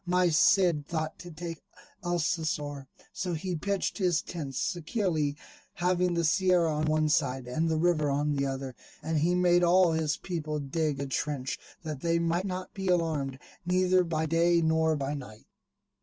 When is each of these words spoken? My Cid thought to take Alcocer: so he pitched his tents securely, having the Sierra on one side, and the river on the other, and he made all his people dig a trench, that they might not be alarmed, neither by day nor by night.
My 0.07 0.29
Cid 0.29 0.87
thought 0.87 1.19
to 1.19 1.29
take 1.29 1.61
Alcocer: 2.03 2.87
so 3.13 3.33
he 3.35 3.55
pitched 3.55 3.99
his 3.99 4.23
tents 4.23 4.57
securely, 4.59 5.37
having 5.75 6.15
the 6.15 6.23
Sierra 6.23 6.73
on 6.73 6.85
one 6.85 7.07
side, 7.07 7.45
and 7.47 7.69
the 7.69 7.77
river 7.77 8.09
on 8.09 8.35
the 8.35 8.47
other, 8.47 8.73
and 9.03 9.19
he 9.19 9.35
made 9.35 9.63
all 9.63 9.91
his 9.91 10.17
people 10.17 10.57
dig 10.59 10.99
a 10.99 11.05
trench, 11.05 11.59
that 11.83 12.01
they 12.01 12.17
might 12.17 12.45
not 12.45 12.73
be 12.73 12.87
alarmed, 12.87 13.37
neither 13.63 14.03
by 14.03 14.25
day 14.25 14.59
nor 14.59 14.95
by 14.95 15.13
night. 15.13 15.45